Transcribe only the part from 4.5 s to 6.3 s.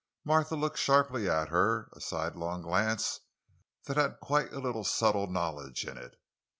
a little subtle knowledge in it.